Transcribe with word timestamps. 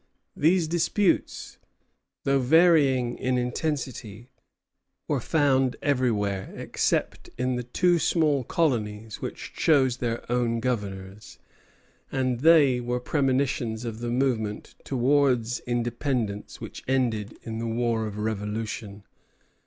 These 0.35 0.67
disputes, 0.67 1.59
though 2.23 2.39
varying 2.39 3.15
in 3.19 3.37
intensity, 3.37 4.31
were 5.07 5.19
found 5.19 5.75
everywhere 5.79 6.51
except 6.55 7.29
in 7.37 7.55
the 7.55 7.61
two 7.65 7.99
small 7.99 8.43
colonies 8.43 9.21
which 9.21 9.53
chose 9.53 9.97
their 9.97 10.25
own 10.31 10.59
governors; 10.59 11.37
and 12.11 12.39
they 12.39 12.79
were 12.79 12.99
premonitions 12.99 13.85
of 13.85 13.99
the 13.99 14.09
movement 14.09 14.73
towards 14.83 15.59
independence 15.67 16.59
which 16.59 16.83
ended 16.87 17.37
in 17.43 17.59
the 17.59 17.67
war 17.67 18.07
of 18.07 18.17
Revolution. 18.17 19.03